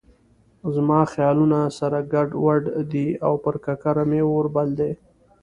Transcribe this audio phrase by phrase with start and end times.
[0.75, 4.91] زما خیالونه سره ګډ وډ دي او پر ککره مې اور بل دی.